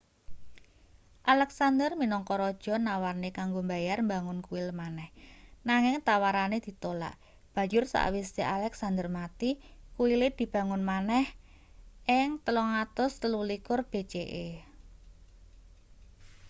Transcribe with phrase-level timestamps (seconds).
[1.33, 5.09] alexander minangka raja nawarne kanggo mbayar mbangun kuil maneh
[5.69, 7.15] nanging tawarane ditolak
[7.53, 9.49] banjur sakwise alexander mati
[9.95, 11.25] kuile dibangun maneh
[12.19, 14.25] ing 323 bce